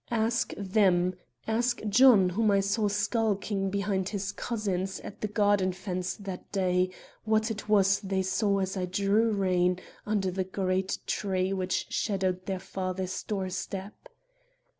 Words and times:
Ask 0.09 0.55
them, 0.57 1.13
ask 1.45 1.79
John, 1.87 2.29
whom 2.29 2.49
I 2.49 2.59
saw 2.59 2.87
skulking 2.87 3.69
behind 3.69 4.09
his 4.09 4.31
cousins 4.31 4.99
at 5.01 5.21
the 5.21 5.27
garden 5.27 5.73
fence 5.73 6.15
that 6.15 6.51
day, 6.51 6.89
what 7.23 7.51
it 7.51 7.69
was 7.69 7.99
they 7.99 8.23
saw 8.23 8.57
as 8.57 8.75
I 8.75 8.85
drew 8.85 9.29
rein 9.31 9.79
under 10.03 10.31
the 10.31 10.43
great 10.43 10.97
tree 11.05 11.53
which 11.53 11.85
shadowed 11.91 12.47
their 12.47 12.57
father's 12.57 13.21
doorstep. 13.21 14.09